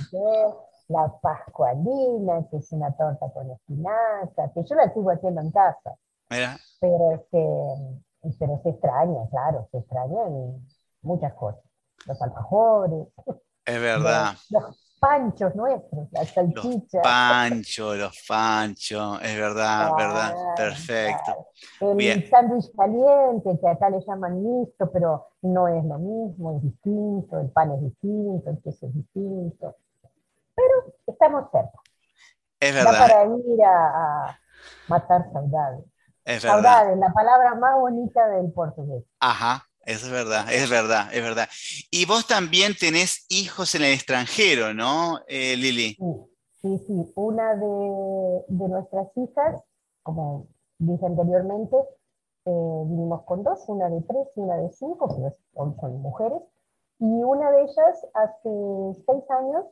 La 0.89 1.19
pascualina, 1.23 2.47
que 2.51 2.59
es 2.59 2.73
una 2.73 2.95
torta 2.95 3.31
con 3.33 3.51
espinaca, 3.51 4.53
que 4.55 4.65
yo 4.65 4.75
la 4.75 4.93
sigo 4.93 5.11
haciendo 5.11 5.41
en 5.41 5.51
casa. 5.51 5.95
Mira. 6.29 6.59
Pero, 6.81 7.13
este, 7.13 8.37
pero 8.39 8.61
se 8.63 8.69
extraña, 8.69 9.27
claro, 9.31 9.67
se 9.71 9.79
extrañan 9.79 10.63
muchas 11.01 11.33
cosas. 11.35 11.63
Los 12.07 12.21
alfajores. 12.21 13.09
Es 13.65 13.81
verdad. 13.81 14.35
Los, 14.51 14.63
los 14.63 14.84
panchos 15.05 15.55
nuestros, 15.55 16.09
las 16.13 16.29
salchichas. 16.31 16.93
Los 16.93 17.03
panchos, 17.03 17.97
los 17.97 18.25
panchos, 18.27 19.21
es 19.23 19.37
verdad, 19.37 19.93
verdad, 19.97 20.35
perfecto. 20.57 21.49
El 21.81 22.29
sándwich 22.29 22.71
caliente, 22.77 23.59
que 23.61 23.69
acá 23.69 23.91
le 23.91 24.01
llaman 24.01 24.43
mixto, 24.43 24.91
pero 24.91 25.29
no 25.43 25.69
es 25.69 25.85
lo 25.85 25.99
mismo, 25.99 26.57
es 26.57 26.63
distinto, 26.63 27.41
el 27.41 27.51
pan 27.51 27.73
es 27.73 27.83
distinto, 27.83 28.51
el 28.51 28.63
queso 28.63 28.87
es 28.87 28.95
distinto. 28.95 29.77
Pero 30.55 30.95
estamos 31.07 31.51
cerca. 31.51 31.79
Es 32.61 32.75
verdad. 32.75 32.93
Da 32.93 32.99
para 32.99 33.25
ir 33.25 33.65
a, 33.65 34.27
a 34.27 34.41
matar 34.89 35.31
saudades. 35.33 35.85
Es 36.25 36.43
verdad. 36.43 36.63
Saudades, 36.63 36.99
la 36.99 37.13
palabra 37.13 37.55
más 37.57 37.75
bonita 37.79 38.29
del 38.29 38.51
portugués. 38.53 39.05
Ajá, 39.21 39.67
es 39.87 40.11
verdad, 40.11 40.53
es 40.53 40.71
verdad, 40.71 41.13
es 41.13 41.23
verdad. 41.23 41.49
Y 41.91 42.07
vos 42.07 42.27
también 42.27 42.75
tenés 42.79 43.27
hijos 43.29 43.75
en 43.75 43.83
el 43.83 43.93
extranjero, 43.95 44.75
¿no, 44.75 45.21
eh, 45.29 45.57
Lili? 45.57 45.97
Sí, 46.61 46.79
sí. 46.87 47.13
Una 47.15 47.55
de, 47.55 48.45
nuestras 48.49 49.09
hijas, 49.17 49.63
como 50.03 50.47
dije 50.79 51.05
anteriormente, 51.05 51.77
eh, 52.47 52.83
vivimos 52.87 53.23
con 53.25 53.43
dos, 53.43 53.61
una 53.69 53.89
de 53.91 54.01
tres 54.03 54.29
y 54.37 54.41
una 54.41 54.57
de 54.57 54.71
cinco, 54.71 55.09
que 55.09 55.37
hoy 55.55 55.75
son 55.81 56.03
mujeres, 56.03 56.41
y 56.99 57.23
una 57.23 57.51
de 57.51 57.63
ellas 57.63 58.07
hace 58.15 59.03
seis 59.07 59.25
años, 59.31 59.67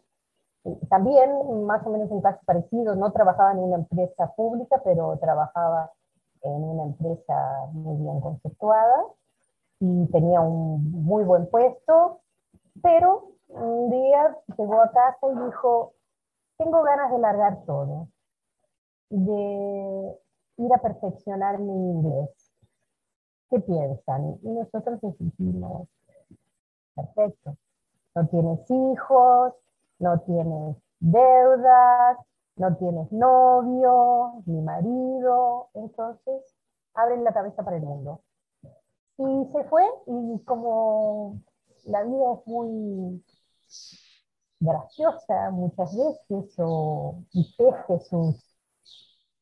también 0.88 1.64
más 1.64 1.85
o 1.87 1.90
menos 1.90 2.11
un 2.11 2.21
caso 2.21 2.40
parecido, 2.45 2.95
no 2.95 3.11
trabajaba 3.12 3.52
en 3.52 3.59
una 3.59 3.76
empresa 3.76 4.33
pública, 4.37 4.81
pero 4.85 5.19
trabajaba 5.19 5.90
en 6.42 6.64
una 6.64 6.85
empresa 6.85 7.66
muy 7.73 7.97
bien 7.97 8.21
conceptuada, 8.21 9.04
y 9.84 10.06
tenía 10.12 10.40
un 10.40 10.92
muy 10.92 11.24
buen 11.24 11.50
puesto, 11.50 12.20
pero 12.84 13.32
un 13.48 13.90
día 13.90 14.38
llegó 14.56 14.80
a 14.80 14.92
casa 14.92 15.26
y 15.26 15.44
dijo, 15.44 15.94
tengo 16.56 16.84
ganas 16.84 17.10
de 17.10 17.18
largar 17.18 17.64
todo, 17.66 18.06
de 19.10 20.20
ir 20.58 20.72
a 20.72 20.78
perfeccionar 20.78 21.58
mi 21.58 21.72
inglés. 21.72 22.30
¿Qué 23.50 23.58
piensan? 23.58 24.38
Y 24.44 24.50
nosotros 24.50 25.00
decimos, 25.00 25.88
perfecto, 26.94 27.56
no 28.14 28.28
tienes 28.28 28.70
hijos, 28.70 29.52
no 29.98 30.20
tienes 30.20 30.76
deudas, 31.00 32.18
no 32.54 32.76
tienes 32.76 33.10
novio, 33.10 34.44
ni 34.46 34.62
marido, 34.62 35.70
entonces 35.74 36.54
abren 36.94 37.24
la 37.24 37.32
cabeza 37.32 37.64
para 37.64 37.78
el 37.78 37.82
mundo. 37.82 38.20
Y 39.24 39.52
se 39.52 39.64
fue 39.64 39.84
y 40.06 40.38
como 40.44 41.40
la 41.84 42.02
vida 42.02 42.32
es 42.34 42.46
muy 42.46 43.24
graciosa 44.58 45.50
muchas 45.50 45.96
veces 45.96 46.54
o 46.58 47.22
y 47.32 47.56
teje 47.56 48.00
sus, 48.00 48.44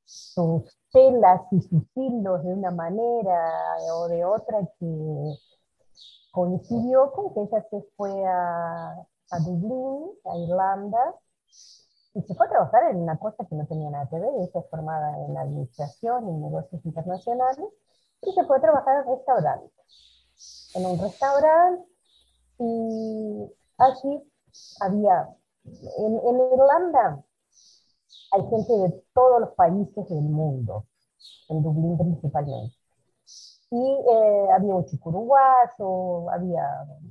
sus 0.05 0.79
telas 0.93 1.41
y 1.53 1.63
sus 1.63 1.83
hilos 1.95 2.45
de 2.45 2.53
una 2.53 2.71
manera 2.71 3.77
o 3.95 4.09
de 4.09 4.23
otra 4.25 4.59
que 4.79 5.35
coincidió 6.31 7.13
con 7.13 7.33
que 7.33 7.41
ella 7.41 7.67
se 7.71 7.83
fue 7.97 8.27
a, 8.27 8.93
a 9.31 9.39
Dublín, 9.41 10.11
a 10.27 10.37
Irlanda, 10.37 11.15
y 12.15 12.23
se 12.23 12.35
fue 12.35 12.47
a 12.47 12.51
trabajar 12.51 12.91
en 12.91 12.99
una 12.99 13.19
cosa 13.19 13.47
que 13.47 13.55
no 13.55 13.67
tenía 13.67 13.91
nada 13.91 14.09
que 14.11 14.19
ver, 14.19 14.31
ella 14.37 14.63
formada 14.71 15.25
en 15.27 15.37
administración 15.39 16.29
y 16.29 16.33
negocios 16.33 16.85
internacionales, 16.85 17.67
y 18.23 18.33
se 18.33 18.45
fue 18.45 18.59
a 18.59 18.61
trabajar 18.61 19.05
en 19.05 19.17
restaurante, 19.17 19.73
en 20.75 20.87
un 20.87 20.99
restaurante, 21.01 21.85
y 22.59 23.55
allí 23.79 24.23
había, 24.81 25.29
en, 25.65 26.19
en 26.19 26.53
Irlanda 26.53 27.25
hay 28.33 28.43
gente 28.49 28.73
de 28.73 29.05
todos 29.13 29.41
los 29.41 29.51
países 29.51 30.09
del 30.09 30.23
mundo, 30.23 30.87
en 31.49 31.63
Dublín 31.63 31.99
principalmente. 31.99 32.77
Y 33.73 33.77
eh, 33.77 34.49
había 34.53 34.75
un 34.75 34.87
chico 34.87 35.11
uruguayo, 35.11 36.31
había 36.31 36.65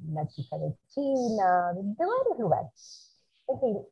una 0.09 0.27
chica 0.27 0.57
de 0.57 0.75
China, 0.89 1.73
de, 1.73 2.05
varios 2.05 2.39
lugares. 2.39 3.15
En 3.47 3.59
fin, 3.59 3.87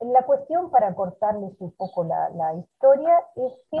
la 0.00 0.24
cuestión 0.24 0.70
para 0.70 0.94
cortarles 0.94 1.52
un 1.60 1.72
poco 1.72 2.04
la, 2.04 2.30
la 2.30 2.54
historia 2.54 3.14
es 3.36 3.52
que 3.70 3.78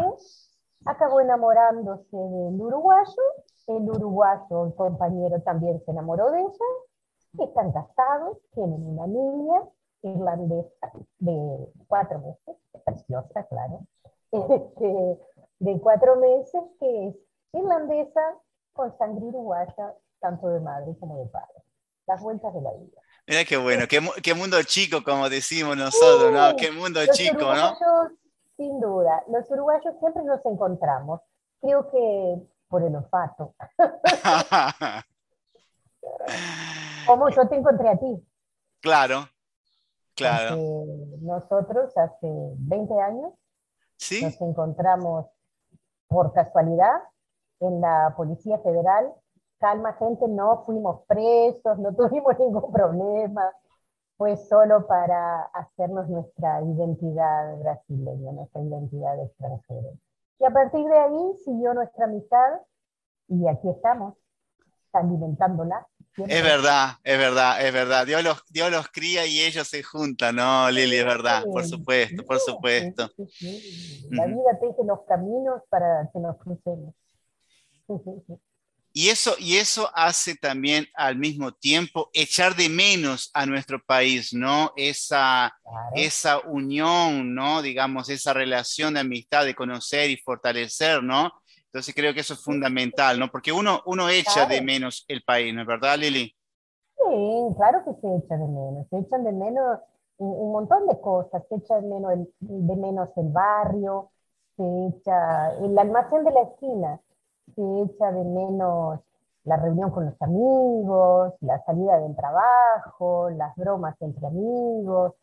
acabó 0.84 1.20
enamorándose 1.20 2.16
del 2.16 2.60
uruguayo, 2.60 3.22
el 3.66 3.90
uruguayo, 3.90 4.66
el 4.66 4.74
compañero 4.74 5.40
también 5.42 5.80
se 5.84 5.90
enamoró 5.90 6.30
de 6.30 6.40
ella, 6.40 7.44
están 7.44 7.72
casados, 7.72 8.38
tienen 8.54 8.86
una 8.86 9.06
niña 9.06 9.62
irlandesa 10.02 10.92
de 11.18 11.68
cuatro 11.86 12.20
meses, 12.20 12.56
preciosa, 12.84 13.46
claro, 13.48 13.80
este, 14.32 15.18
de 15.58 15.80
cuatro 15.80 16.16
meses 16.16 16.62
que 16.80 17.08
es 17.08 17.14
irlandesa 17.52 18.38
con 18.72 18.96
sangre 18.96 19.26
uruguaya, 19.26 19.94
tanto 20.20 20.48
de 20.48 20.60
madre 20.60 20.96
como 20.98 21.18
de 21.18 21.26
padre. 21.26 21.62
Las 22.06 22.22
vueltas 22.22 22.54
de 22.54 22.62
la 22.62 22.72
vida. 22.72 23.02
Mira 23.26 23.44
qué 23.44 23.58
bueno, 23.58 23.86
qué, 23.86 24.00
qué 24.22 24.32
mundo 24.32 24.62
chico, 24.62 25.04
como 25.04 25.28
decimos 25.28 25.76
nosotros, 25.76 26.32
¿no? 26.32 26.56
Qué 26.56 26.70
mundo 26.70 27.00
chico, 27.12 27.54
¿no? 27.54 27.76
Sin 28.58 28.78
duda, 28.80 29.22
los 29.28 29.50
uruguayos 29.50 29.94
siempre 30.00 30.22
nos 30.24 30.44
encontramos. 30.44 31.20
Creo 31.60 31.88
que 31.90 32.42
por 32.68 32.82
el 32.82 32.94
olfato. 32.94 33.54
como 37.06 37.28
yo 37.30 37.48
te 37.48 37.56
encontré 37.56 37.88
a 37.88 37.96
ti. 37.96 38.26
Claro, 38.80 39.28
claro. 40.14 40.56
nosotros 41.20 41.96
hace 41.96 42.28
20 42.58 43.00
años 43.00 43.32
¿Sí? 43.96 44.22
nos 44.22 44.40
encontramos 44.40 45.26
por 46.08 46.32
casualidad 46.32 47.02
en 47.60 47.80
la 47.80 48.12
Policía 48.16 48.58
Federal. 48.58 49.12
Calma, 49.58 49.94
gente, 49.94 50.26
no 50.28 50.64
fuimos 50.64 51.02
presos, 51.06 51.78
no 51.78 51.94
tuvimos 51.94 52.36
ningún 52.40 52.72
problema. 52.72 53.52
Fue 54.18 54.36
solo 54.36 54.86
para 54.88 55.42
hacernos 55.54 56.08
nuestra 56.08 56.60
identidad 56.60 57.56
brasileña, 57.58 58.32
nuestra 58.32 58.60
identidad 58.60 59.22
extranjera. 59.22 59.90
Y 60.40 60.44
a 60.44 60.50
partir 60.50 60.84
de 60.84 60.98
ahí 60.98 61.34
siguió 61.44 61.72
nuestra 61.72 62.06
amistad 62.06 62.60
y 63.28 63.46
aquí 63.46 63.68
estamos, 63.68 64.14
alimentándola. 64.92 65.86
Es 66.16 66.42
verdad, 66.42 66.94
es 67.04 67.16
verdad, 67.16 67.64
es 67.64 67.72
verdad. 67.72 68.06
Dios 68.06 68.24
los, 68.24 68.42
Dios 68.50 68.72
los 68.72 68.88
cría 68.88 69.24
y 69.24 69.40
ellos 69.40 69.68
se 69.68 69.84
juntan, 69.84 70.34
¿no, 70.34 70.68
Lili? 70.68 70.96
Es 70.96 71.04
verdad, 71.04 71.44
por 71.44 71.64
supuesto, 71.64 72.24
por 72.24 72.40
supuesto. 72.40 73.08
La 74.10 74.26
vida 74.26 74.58
teje 74.60 74.82
los 74.84 75.02
caminos 75.02 75.62
para 75.70 76.10
que 76.12 76.18
nos 76.18 76.36
crucemos. 76.38 76.92
Y 78.92 79.10
eso, 79.10 79.34
y 79.38 79.56
eso 79.56 79.88
hace 79.94 80.34
también 80.34 80.86
al 80.94 81.16
mismo 81.16 81.52
tiempo 81.52 82.10
echar 82.12 82.56
de 82.56 82.68
menos 82.68 83.30
a 83.34 83.46
nuestro 83.46 83.82
país, 83.84 84.32
¿no? 84.32 84.72
Esa, 84.76 85.54
esa 85.94 86.40
unión, 86.40 87.34
¿no? 87.34 87.62
Digamos, 87.62 88.08
esa 88.08 88.32
relación 88.32 88.94
de 88.94 89.00
amistad, 89.00 89.44
de 89.44 89.54
conocer 89.54 90.10
y 90.10 90.16
fortalecer, 90.16 91.02
¿no? 91.02 91.32
Entonces 91.66 91.94
creo 91.94 92.14
que 92.14 92.20
eso 92.20 92.34
es 92.34 92.42
fundamental, 92.42 93.18
¿no? 93.18 93.30
Porque 93.30 93.52
uno, 93.52 93.82
uno 93.84 94.08
echa 94.08 94.46
de 94.46 94.62
menos 94.62 95.04
el 95.06 95.22
país, 95.22 95.54
¿no 95.54 95.60
es 95.60 95.66
verdad, 95.66 95.98
Lili? 95.98 96.34
Sí, 96.96 97.54
claro 97.56 97.84
que 97.84 97.92
se 98.00 98.16
echa 98.16 98.36
de 98.36 98.46
menos. 98.46 98.86
Se 98.90 98.98
echan 98.98 99.22
de 99.24 99.32
menos 99.32 99.78
un, 100.16 100.52
montón 100.52 100.86
de 100.86 101.00
cosas. 101.00 101.42
Se 101.48 101.56
echa 101.56 101.76
de 101.76 101.86
menos 101.86 102.12
el, 102.12 102.28
de 102.40 102.76
menos 102.76 103.10
el 103.16 103.28
barrio, 103.28 104.10
se 104.56 104.64
echa 104.88 105.54
el 105.58 105.78
almacén 105.78 106.24
de 106.24 106.32
la 106.32 106.42
esquina, 106.42 107.00
se 107.58 107.82
echa 107.82 108.12
de 108.12 108.24
menos 108.24 109.00
la 109.42 109.56
reunión 109.56 109.90
con 109.90 110.06
los 110.06 110.22
amigos, 110.22 111.34
la 111.40 111.60
salida 111.64 111.98
del 111.98 112.14
trabajo, 112.14 113.30
las 113.30 113.56
bromas 113.56 114.00
entre 114.00 114.28
amigos. 114.28 115.14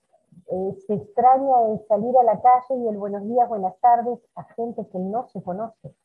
Eh, 0.51 0.77
se 0.85 0.95
extraña 0.95 1.61
el 1.71 1.87
salir 1.87 2.13
a 2.17 2.23
la 2.23 2.41
calle 2.41 2.75
y 2.75 2.87
el 2.89 2.97
buenos 2.97 3.23
días, 3.23 3.47
buenas 3.47 3.79
tardes 3.79 4.19
a 4.35 4.43
gente 4.55 4.85
que 4.91 4.99
no 4.99 5.29
se 5.29 5.41
conoce 5.41 5.95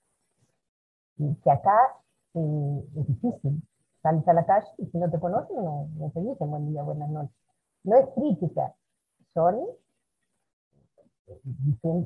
y 1.17 1.35
que 1.35 1.51
acá 1.51 1.97
eh, 2.35 2.85
es 2.97 3.07
difícil. 3.09 3.63
Sales 4.01 4.27
a 4.29 4.33
la 4.33 4.47
calle 4.47 4.69
y 4.79 4.87
si 4.87 4.99
no 4.99 5.11
te 5.11 5.19
conocen, 5.19 5.57
no, 5.57 5.89
no 5.99 6.11
te 6.11 6.21
dicen 6.21 6.49
buen 6.49 6.71
día, 6.71 6.83
buenas 6.85 7.11
noches. 7.11 7.37
No 7.83 7.97
es 7.97 8.07
crítica, 8.15 8.73
son 9.35 9.67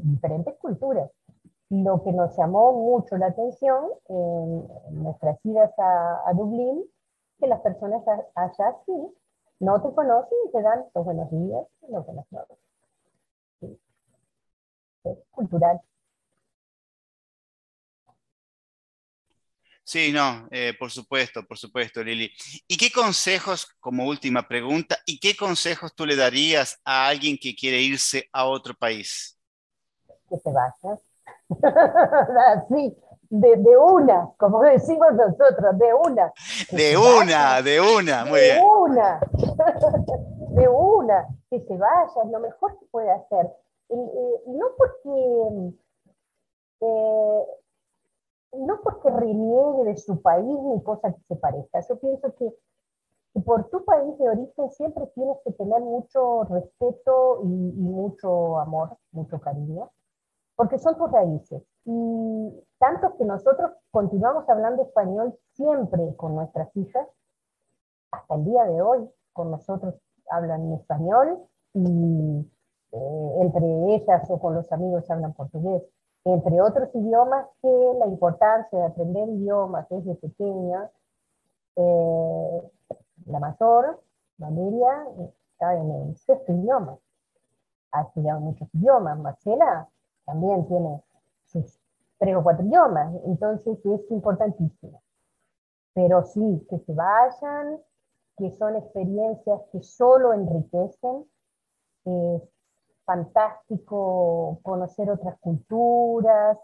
diferentes 0.03 0.57
culturas. 0.57 1.11
Lo 1.71 2.03
que 2.05 2.13
nos 2.13 2.37
llamó 2.37 2.73
mucho 2.73 3.17
la 3.17 3.27
atención 3.27 3.91
en, 4.09 4.69
nuestras 5.03 5.39
idas 5.45 5.73
a, 5.79 6.29
a, 6.29 6.33
Dublín, 6.35 6.85
que 7.41 7.47
las 7.47 7.61
personas 7.61 8.03
allá 8.35 8.77
sí 8.87 8.93
no 9.61 9.81
te 9.83 9.95
conocen 9.95 10.39
y 10.47 10.53
te 10.53 10.63
dan 10.63 10.85
los 10.95 11.05
buenos 11.05 11.31
días 11.31 11.67
y 11.89 11.93
los 11.93 12.05
buenas 12.07 12.27
noches. 12.31 12.59
Es 15.05 15.19
cultural. 15.31 15.81
Sí, 19.85 20.13
no, 20.13 20.49
eh, 20.51 20.73
por 20.79 20.91
supuesto, 20.91 21.47
por 21.47 21.59
supuesto, 21.59 22.03
Lili. 22.03 22.33
¿Y 22.67 22.79
qué 22.79 22.91
consejos, 22.91 23.67
como 23.81 24.07
última 24.07 24.49
pregunta, 24.49 24.99
y 25.05 25.19
qué 25.19 25.37
consejos 25.37 25.95
tú 25.95 26.07
le 26.07 26.17
darías 26.17 26.81
a 26.85 27.07
alguien 27.09 27.37
que 27.39 27.55
quiere 27.55 27.83
irse 27.83 28.29
a 28.33 28.47
otro 28.47 28.75
país? 28.75 29.39
Que 30.31 30.39
se 30.39 30.51
vaya. 30.51 30.99
sí, 32.69 32.97
de, 33.31 33.57
de, 33.57 33.77
una, 33.77 34.31
como 34.37 34.63
decimos 34.63 35.09
nosotros, 35.15 35.79
de 35.79 35.95
una. 35.95 36.33
De 36.71 36.97
una, 36.97 37.63
de 37.63 37.81
una, 37.81 38.25
muy 38.25 38.41
bien. 38.41 38.57
De 38.57 38.63
una, 38.63 39.21
de 40.51 40.69
una, 40.69 41.29
que 41.51 41.61
se 41.61 41.77
vaya, 41.77 42.23
es 42.25 42.31
lo 42.31 42.41
mejor 42.41 42.79
que 42.79 42.87
puede 42.91 43.11
hacer. 43.11 43.51
Y, 43.89 43.97
no 43.97 44.67
porque 44.77 45.75
eh, 46.81 47.45
no 48.59 48.81
porque 48.83 49.11
reniegue 49.11 49.85
de 49.85 49.97
su 49.97 50.21
país 50.21 50.47
ni 50.47 50.83
cosa 50.83 51.13
que 51.13 51.21
se 51.29 51.37
parezca. 51.37 51.81
Yo 51.89 51.99
pienso 51.99 52.35
que, 52.35 52.53
por 53.45 53.69
tu 53.69 53.85
país 53.85 54.17
de 54.19 54.29
origen 54.29 54.71
siempre 54.71 55.07
tienes 55.15 55.37
que 55.45 55.53
tener 55.53 55.81
mucho 55.81 56.45
respeto 56.45 57.41
y, 57.43 57.47
mucho 57.47 58.59
amor, 58.61 58.97
mucho 59.11 59.41
cariño, 59.41 59.91
porque 60.57 60.79
son 60.79 60.97
tus 60.97 61.11
raíces. 61.11 61.63
Y 61.85 62.65
tanto 62.79 63.17
que 63.17 63.25
nosotros 63.25 63.73
continuamos 63.91 64.49
hablando 64.49 64.83
español 64.83 65.39
siempre 65.53 66.15
con 66.17 66.35
nuestras 66.35 66.75
hijas, 66.77 67.07
hasta 68.11 68.35
el 68.35 68.45
día 68.45 68.65
de 68.65 68.81
hoy 68.81 69.11
con 69.33 69.51
nosotros 69.51 69.95
hablan 70.31 70.73
español 70.73 71.39
y 71.75 72.49
eh, 72.93 73.37
entre 73.41 73.95
ellas 73.95 74.31
o 74.31 74.39
con 74.39 74.55
los 74.55 74.71
amigos 74.73 75.11
hablan 75.11 75.35
portugués 75.35 75.83
entre 76.25 76.61
otros 76.63 76.89
idiomas, 76.95 77.47
que 77.61 77.69
la 77.99 78.07
importancia 78.07 78.79
de 78.79 78.87
aprender 78.87 79.29
idiomas 79.29 79.87
desde 79.91 80.15
pequeña. 80.15 80.91
Eh, 81.77 82.63
la 83.27 83.39
mayor, 83.41 84.03
Valeria, 84.39 85.07
está 85.53 85.75
en 85.75 85.91
el 85.91 86.17
sexto 86.17 86.53
idioma. 86.53 86.99
Ha 87.93 88.03
estudiado 88.03 88.41
muchos 88.41 88.69
idiomas. 88.75 89.19
Marcela 89.19 89.89
también 90.25 90.67
tiene 90.67 91.03
sus 91.45 91.79
tres 92.19 92.37
o 92.37 92.43
cuatro 92.43 92.65
idiomas. 92.65 93.15
Entonces 93.27 93.79
es 93.85 94.11
importantísimo. 94.11 95.03
Pero 95.95 96.25
sí, 96.25 96.67
que 96.69 96.79
se 96.81 96.93
vayan, 96.93 97.79
que 98.37 98.51
son 98.53 98.77
experiencias 98.77 99.61
que 99.71 99.83
solo 99.83 100.33
enriquecen. 100.33 101.25
Eh, 102.07 102.43
fantástico 103.05 104.61
conocer 104.63 105.11
otras 105.11 105.39
culturas, 105.39 106.59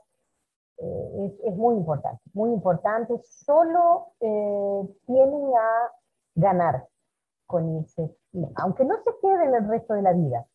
eh, 0.79 1.39
es, 1.45 1.57
muy 1.57 1.77
importante, 1.77 2.23
muy 2.33 2.51
importante. 2.53 3.21
Solo 3.25 4.13
eh, 4.21 4.89
tienen 5.07 5.53
a 5.55 5.93
ganar 6.35 6.89
con 7.47 7.69
irse, 7.79 8.17
aunque 8.57 8.85
no 8.85 8.97
se 9.03 9.11
queden 9.21 9.55
el 9.55 9.69
resto 9.69 9.95
de 9.95 10.03
la 10.03 10.13
vida, 10.13 10.47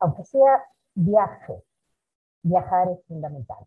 aunque 0.00 0.24
sea 0.24 0.62
viaje, 0.94 1.62
viajar 2.42 2.88
es 2.90 3.06
fundamental. 3.06 3.58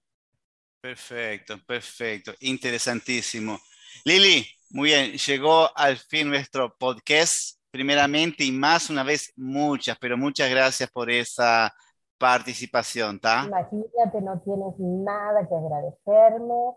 Perfecto, 0.81 1.55
perfecto, 1.65 2.33
interesantísimo. 2.41 3.57
Lili, 4.03 4.45
muy 4.71 4.89
bien, 4.89 5.13
llegó 5.13 5.69
al 5.75 5.97
fin 5.97 6.29
nuestro 6.29 6.75
podcast. 6.77 7.59
Primeramente 7.71 8.43
y 8.43 8.51
más 8.51 8.89
una 8.89 9.03
vez, 9.03 9.33
muchas, 9.35 9.97
pero 9.99 10.15
muchas 10.15 10.49
gracias 10.49 10.91
por 10.91 11.09
esa 11.09 11.73
participación, 12.19 13.19
¿tá? 13.19 13.45
Imagínate, 13.47 14.21
no 14.21 14.39
tienes 14.41 14.73
nada 14.77 15.47
que 15.47 15.55
agradecerme. 15.55 16.75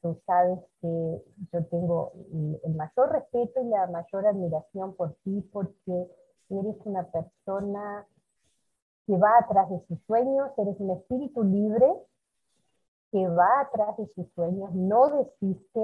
Tú 0.00 0.20
sabes 0.26 0.58
que 0.80 0.88
yo 1.52 1.66
tengo 1.70 2.12
el 2.64 2.74
mayor 2.74 3.12
respeto 3.12 3.60
y 3.62 3.68
la 3.68 3.86
mayor 3.88 4.26
admiración 4.26 4.94
por 4.94 5.16
ti 5.24 5.42
porque 5.52 6.06
eres 6.50 6.76
una 6.84 7.04
persona 7.10 8.06
que 9.06 9.16
va 9.16 9.38
atrás 9.38 9.68
de 9.70 9.80
sus 9.88 9.98
sueños, 10.06 10.50
eres 10.58 10.76
un 10.78 10.90
espíritu 10.90 11.42
libre 11.42 11.86
que 13.10 13.28
va 13.28 13.60
atrás 13.60 13.96
de 13.98 14.06
sus 14.14 14.26
sueños, 14.34 14.72
no 14.72 15.08
desiste, 15.08 15.80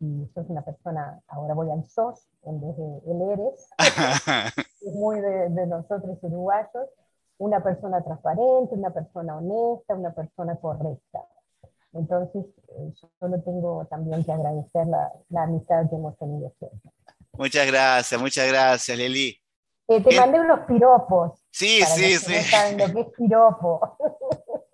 y 0.00 0.28
sos 0.34 0.48
una 0.48 0.62
persona, 0.62 1.20
ahora 1.28 1.54
voy 1.54 1.70
al 1.70 1.84
SOS 1.84 2.26
en 2.44 2.60
vez 2.60 2.76
de 2.76 3.12
el 3.12 3.22
eres, 3.32 3.68
es 4.80 4.94
muy 4.94 5.20
de, 5.20 5.48
de, 5.50 5.66
nosotros 5.66 6.18
uruguayos, 6.22 6.88
una 7.38 7.62
persona 7.62 8.02
transparente, 8.02 8.74
una 8.74 8.90
persona 8.90 9.36
honesta, 9.36 9.94
una 9.94 10.12
persona 10.12 10.56
correcta. 10.56 11.24
Entonces, 11.92 12.46
eh, 12.68 12.92
solo 13.20 13.40
tengo 13.42 13.84
también 13.86 14.24
que 14.24 14.32
agradecer 14.32 14.86
la, 14.86 15.12
la 15.28 15.42
amistad 15.44 15.88
que 15.88 15.96
hemos 15.96 16.16
tenido 16.18 16.52
siempre. 16.58 16.90
Muchas 17.32 17.66
gracias, 17.66 18.20
muchas 18.20 18.48
gracias, 18.48 18.96
Leli. 18.96 19.41
Eh, 19.96 20.00
te 20.00 20.18
mandé 20.18 20.40
unos 20.40 20.60
piropos. 20.66 21.32
Sí, 21.50 21.82
sí, 21.82 22.16
sí. 22.18 22.34
No 22.34 22.42
saben 22.42 22.78
lo 22.78 22.92
que 22.92 23.00
es 23.00 23.06
piropo. 23.16 23.96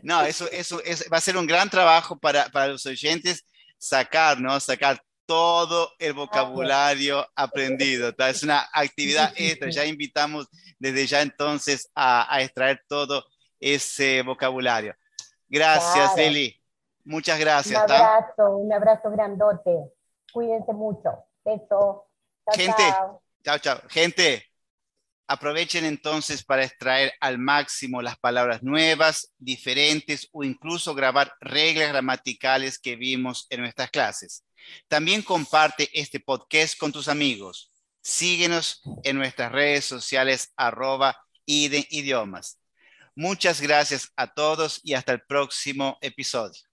No, 0.00 0.22
eso, 0.22 0.48
eso, 0.52 0.80
va 1.12 1.16
a 1.16 1.20
ser 1.20 1.36
un 1.36 1.46
gran 1.46 1.68
trabajo 1.68 2.16
para, 2.16 2.48
para 2.50 2.68
los 2.68 2.86
oyentes 2.86 3.44
sacar, 3.76 4.40
¿no? 4.40 4.58
Sacar 4.60 5.02
todo 5.26 5.90
el 5.98 6.12
vocabulario 6.12 7.26
aprendido. 7.34 8.14
Es 8.16 8.44
una 8.44 8.68
actividad 8.72 9.32
extra. 9.36 9.70
Ya 9.70 9.84
invitamos 9.84 10.46
desde 10.78 11.06
ya 11.06 11.20
entonces 11.20 11.90
a, 11.96 12.32
a 12.32 12.42
extraer 12.42 12.80
todo 12.88 13.24
ese 13.58 14.22
vocabulario. 14.22 14.94
Gracias, 15.48 16.12
claro. 16.12 16.28
Eli. 16.28 16.62
Muchas 17.04 17.38
gracias. 17.38 17.84
Un 17.84 17.90
abrazo, 17.90 18.56
un 18.56 18.72
abrazo 18.72 19.10
grandote. 19.10 19.92
Cuídense 20.32 20.72
mucho. 20.72 21.10
Beso. 21.44 22.06
Chao, 22.44 22.54
Gente, 22.54 22.82
chao, 23.42 23.58
chao. 23.58 23.78
Gente, 23.88 24.51
Aprovechen 25.28 25.84
entonces 25.84 26.44
para 26.44 26.64
extraer 26.64 27.12
al 27.20 27.38
máximo 27.38 28.02
las 28.02 28.18
palabras 28.18 28.62
nuevas, 28.62 29.32
diferentes 29.38 30.28
o 30.32 30.44
incluso 30.44 30.94
grabar 30.94 31.32
reglas 31.40 31.88
gramaticales 31.88 32.78
que 32.78 32.96
vimos 32.96 33.46
en 33.50 33.60
nuestras 33.60 33.90
clases. 33.90 34.44
También 34.88 35.22
comparte 35.22 35.88
este 35.92 36.20
podcast 36.20 36.78
con 36.78 36.92
tus 36.92 37.08
amigos. 37.08 37.70
Síguenos 38.02 38.82
en 39.04 39.16
nuestras 39.16 39.52
redes 39.52 39.84
sociales 39.84 40.52
arroba 40.56 41.16
idiomas. 41.46 42.58
Muchas 43.14 43.60
gracias 43.60 44.10
a 44.16 44.32
todos 44.32 44.80
y 44.82 44.94
hasta 44.94 45.12
el 45.12 45.22
próximo 45.22 45.98
episodio. 46.00 46.71